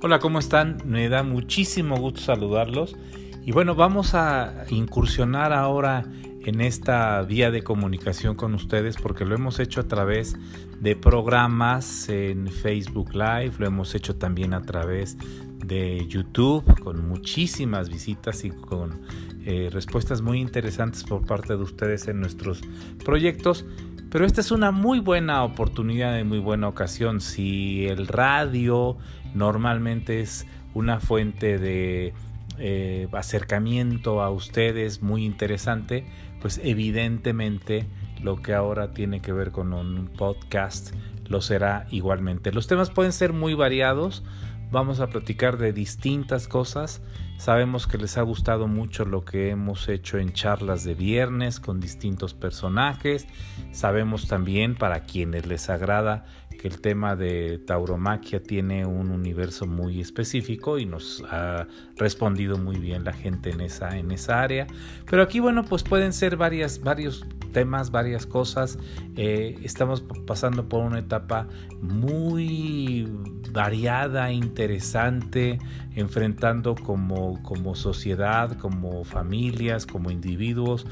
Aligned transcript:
Hola, 0.00 0.20
¿cómo 0.20 0.38
están? 0.38 0.78
Me 0.84 1.08
da 1.08 1.24
muchísimo 1.24 1.96
gusto 1.96 2.20
saludarlos. 2.20 2.94
Y 3.44 3.50
bueno, 3.50 3.74
vamos 3.74 4.14
a 4.14 4.64
incursionar 4.70 5.52
ahora 5.52 6.06
en 6.44 6.60
esta 6.60 7.20
vía 7.22 7.50
de 7.50 7.64
comunicación 7.64 8.36
con 8.36 8.54
ustedes 8.54 8.96
porque 8.96 9.24
lo 9.24 9.34
hemos 9.34 9.58
hecho 9.58 9.80
a 9.80 9.88
través 9.88 10.36
de 10.80 10.94
programas 10.94 12.08
en 12.08 12.46
Facebook 12.46 13.12
Live, 13.12 13.54
lo 13.58 13.66
hemos 13.66 13.96
hecho 13.96 14.14
también 14.14 14.54
a 14.54 14.62
través 14.62 15.16
de 15.66 16.06
YouTube 16.06 16.64
con 16.80 17.08
muchísimas 17.08 17.88
visitas 17.88 18.44
y 18.44 18.50
con 18.50 19.00
eh, 19.44 19.68
respuestas 19.72 20.22
muy 20.22 20.38
interesantes 20.38 21.02
por 21.02 21.26
parte 21.26 21.56
de 21.56 21.62
ustedes 21.64 22.06
en 22.06 22.20
nuestros 22.20 22.60
proyectos. 23.04 23.66
Pero 24.10 24.24
esta 24.24 24.40
es 24.40 24.50
una 24.50 24.70
muy 24.70 25.00
buena 25.00 25.44
oportunidad 25.44 26.18
y 26.18 26.24
muy 26.24 26.38
buena 26.38 26.68
ocasión. 26.68 27.20
Si 27.20 27.86
el 27.86 28.06
radio 28.06 28.96
normalmente 29.34 30.20
es 30.20 30.46
una 30.72 30.98
fuente 31.00 31.58
de 31.58 32.14
eh, 32.58 33.08
acercamiento 33.12 34.22
a 34.22 34.30
ustedes 34.30 35.02
muy 35.02 35.24
interesante, 35.24 36.06
pues 36.40 36.60
evidentemente 36.64 37.86
lo 38.22 38.40
que 38.40 38.54
ahora 38.54 38.92
tiene 38.92 39.20
que 39.20 39.32
ver 39.32 39.50
con 39.50 39.72
un 39.72 40.08
podcast 40.08 40.94
lo 41.26 41.42
será 41.42 41.86
igualmente. 41.90 42.52
Los 42.52 42.66
temas 42.66 42.90
pueden 42.90 43.12
ser 43.12 43.32
muy 43.34 43.54
variados, 43.54 44.24
vamos 44.70 45.00
a 45.00 45.08
platicar 45.08 45.58
de 45.58 45.72
distintas 45.72 46.48
cosas. 46.48 47.02
Sabemos 47.38 47.86
que 47.86 47.98
les 47.98 48.18
ha 48.18 48.22
gustado 48.22 48.66
mucho 48.66 49.04
lo 49.04 49.24
que 49.24 49.50
hemos 49.50 49.88
hecho 49.88 50.18
en 50.18 50.32
charlas 50.32 50.82
de 50.82 50.94
viernes 50.94 51.60
con 51.60 51.78
distintos 51.78 52.34
personajes. 52.34 53.28
Sabemos 53.70 54.26
también 54.26 54.74
para 54.74 55.04
quienes 55.04 55.46
les 55.46 55.70
agrada 55.70 56.26
que 56.58 56.66
el 56.66 56.80
tema 56.80 57.14
de 57.14 57.58
tauromaquia 57.58 58.42
tiene 58.42 58.84
un 58.84 59.12
universo 59.12 59.66
muy 59.66 60.00
específico 60.00 60.78
y 60.78 60.84
nos 60.86 61.22
ha 61.30 61.68
respondido 61.96 62.58
muy 62.58 62.76
bien 62.76 63.04
la 63.04 63.12
gente 63.12 63.50
en 63.50 63.60
esa, 63.60 63.96
en 63.96 64.10
esa 64.10 64.42
área. 64.42 64.66
Pero 65.08 65.22
aquí, 65.22 65.38
bueno, 65.38 65.64
pues 65.64 65.84
pueden 65.84 66.12
ser 66.12 66.36
varias, 66.36 66.80
varios 66.80 67.24
temas, 67.52 67.92
varias 67.92 68.26
cosas. 68.26 68.78
Eh, 69.16 69.56
estamos 69.62 70.02
pasando 70.26 70.68
por 70.68 70.82
una 70.84 70.98
etapa 70.98 71.46
muy 71.80 73.08
variada, 73.52 74.32
interesante, 74.32 75.58
enfrentando 75.94 76.74
como, 76.74 77.27
como 77.42 77.74
sociedad, 77.74 78.56
como 78.58 79.04
familias, 79.04 79.86
como 79.86 80.10
individuos, 80.10 80.86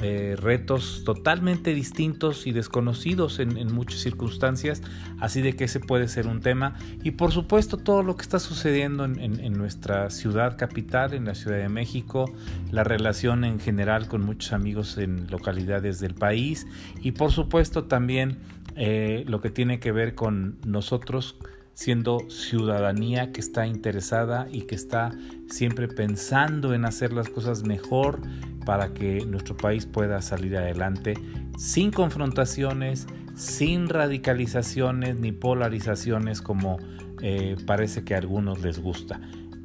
eh, 0.00 0.36
retos 0.36 1.02
totalmente 1.04 1.74
distintos 1.74 2.46
y 2.46 2.52
desconocidos 2.52 3.38
en, 3.38 3.72
muchas 3.72 4.00
circunstancias, 4.00 4.82
así 5.20 5.42
de 5.42 5.54
que 5.54 5.64
ese 5.64 5.80
puede 5.80 6.08
ser 6.08 6.26
un 6.26 6.40
tema. 6.40 6.76
Y 7.04 7.12
por 7.12 7.30
supuesto 7.30 7.76
todo 7.76 8.02
lo 8.02 8.16
que 8.16 8.22
está 8.22 8.38
sucediendo 8.38 9.04
en, 9.04 9.52
nuestra 9.52 10.10
ciudad 10.10 10.56
capital, 10.56 11.14
en 11.14 11.26
la 11.26 11.34
Ciudad 11.34 11.58
de 11.58 11.68
México, 11.68 12.32
la 12.70 12.84
relación 12.84 13.44
en 13.44 13.60
general 13.60 14.08
con 14.08 14.24
muchos 14.24 14.52
amigos 14.52 14.98
en 14.98 15.30
localidades 15.30 16.00
del 16.00 16.14
país 16.14 16.66
y 17.00 17.12
por 17.12 17.30
supuesto 17.30 17.84
también 17.84 18.38
eh, 18.76 19.24
lo 19.28 19.40
que 19.40 19.50
tiene 19.50 19.78
que 19.78 19.92
ver 19.92 20.14
con 20.14 20.56
nosotros 20.64 21.36
siendo 21.74 22.28
ciudadanía 22.30 23.32
que 23.32 23.40
está 23.40 23.66
interesada 23.66 24.46
y 24.50 24.62
que 24.62 24.74
está 24.74 25.12
siempre 25.48 25.88
pensando 25.88 26.74
en 26.74 26.84
hacer 26.84 27.12
las 27.12 27.28
cosas 27.28 27.64
mejor 27.64 28.20
para 28.64 28.94
que 28.94 29.24
nuestro 29.26 29.56
país 29.56 29.86
pueda 29.86 30.22
salir 30.22 30.56
adelante 30.56 31.14
sin 31.56 31.90
confrontaciones, 31.90 33.06
sin 33.34 33.88
radicalizaciones 33.88 35.16
ni 35.16 35.32
polarizaciones 35.32 36.42
como 36.42 36.78
eh, 37.20 37.56
parece 37.66 38.04
que 38.04 38.14
a 38.14 38.18
algunos 38.18 38.62
les 38.62 38.78
gusta. 38.78 39.20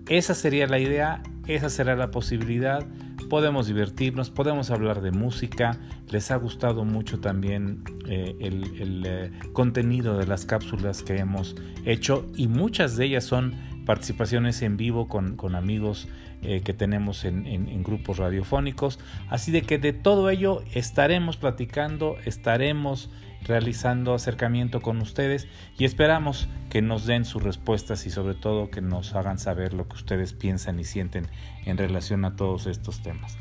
Esa 0.07 0.33
sería 0.33 0.67
la 0.67 0.79
idea, 0.79 1.21
esa 1.47 1.69
será 1.69 1.95
la 1.95 2.11
posibilidad 2.11 2.85
podemos 3.29 3.67
divertirnos, 3.67 4.29
podemos 4.29 4.71
hablar 4.71 5.01
de 5.01 5.11
música, 5.11 5.77
les 6.09 6.31
ha 6.31 6.35
gustado 6.37 6.85
mucho 6.85 7.19
también 7.19 7.83
eh, 8.07 8.35
el, 8.39 9.03
eh, 9.05 9.31
contenido 9.53 10.17
de 10.17 10.27
las 10.27 10.45
cápsulas 10.45 11.03
que 11.03 11.17
hemos 11.17 11.55
hecho 11.85 12.25
y 12.35 12.47
muchas 12.47 12.97
de 12.97 13.05
ellas 13.05 13.23
son 13.23 13.53
participaciones 13.87 14.61
en 14.63 14.75
vivo 14.75 15.07
con, 15.07 15.55
amigos 15.55 16.09
eh, 16.43 16.61
que 16.61 16.73
tenemos 16.73 17.23
en, 17.23 17.47
en, 17.47 17.83
grupos 17.83 18.17
radiofónicos. 18.17 18.99
Así 19.29 19.53
de 19.53 19.61
que 19.61 19.79
de 19.79 19.93
todo 19.93 20.29
ello 20.29 20.61
estaremos 20.73 21.37
platicando, 21.37 22.17
estaremos 22.25 23.09
realizando 23.43 24.13
acercamiento 24.13 24.81
con 24.81 25.01
ustedes 25.01 25.47
y 25.77 25.85
esperamos 25.85 26.49
que 26.69 26.81
nos 26.81 27.05
den 27.05 27.23
sus 27.23 27.41
respuestas 27.41 28.05
y 28.05 28.09
sobre 28.09 28.35
todo 28.35 28.69
que 28.69 28.81
nos 28.81 29.15
hagan 29.15 29.39
saber 29.39 29.73
lo 29.73 29.87
que 29.87 29.95
ustedes 29.95 30.33
piensan 30.33 30.81
y 30.81 30.83
sienten 30.83 31.27
en 31.65 31.77
relación 31.77 32.25
a 32.25 32.35
todos 32.35 32.67
estos 32.67 33.01
temas. 33.01 33.37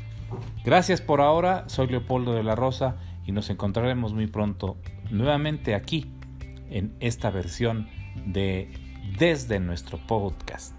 Gracias 0.63 1.01
por 1.01 1.19
ahora, 1.19 1.65
soy 1.67 1.87
Leopoldo 1.87 2.33
de 2.33 2.43
la 2.43 2.55
Rosa 2.55 2.95
y 3.25 3.33
nos 3.33 3.49
encontraremos 3.49 4.13
muy 4.13 4.27
pronto 4.27 4.77
nuevamente 5.11 5.75
aquí 5.75 6.09
en 6.69 6.95
esta 7.01 7.31
versión 7.31 7.89
de 8.25 8.86
Desde 9.15 9.59
nuestro 9.59 9.97
podcast. 10.05 10.73